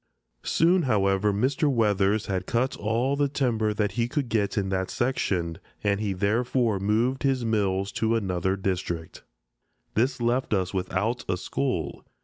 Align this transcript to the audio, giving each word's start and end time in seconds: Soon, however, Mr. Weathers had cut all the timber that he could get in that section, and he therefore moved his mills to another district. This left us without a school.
Soon, 0.41 0.81
however, 0.89 1.31
Mr. 1.31 1.69
Weathers 1.71 2.25
had 2.25 2.47
cut 2.47 2.75
all 2.75 3.15
the 3.15 3.27
timber 3.27 3.71
that 3.71 3.91
he 3.91 4.07
could 4.07 4.29
get 4.29 4.57
in 4.57 4.69
that 4.69 4.89
section, 4.89 5.59
and 5.83 5.99
he 5.99 6.11
therefore 6.13 6.79
moved 6.79 7.21
his 7.21 7.45
mills 7.45 7.91
to 7.91 8.15
another 8.15 8.55
district. 8.55 9.21
This 9.93 10.19
left 10.19 10.55
us 10.55 10.73
without 10.73 11.23
a 11.29 11.37
school. 11.37 12.03